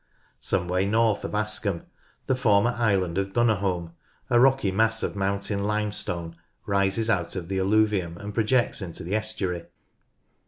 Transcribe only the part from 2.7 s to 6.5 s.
island of Dunnerholme, a rocky mass of mountain limestone,